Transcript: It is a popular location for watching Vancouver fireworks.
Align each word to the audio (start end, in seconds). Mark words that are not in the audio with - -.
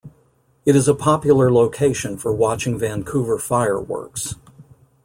It 0.65 0.75
is 0.75 0.87
a 0.87 0.95
popular 0.95 1.51
location 1.51 2.17
for 2.17 2.33
watching 2.33 2.79
Vancouver 2.79 3.37
fireworks. 3.37 4.33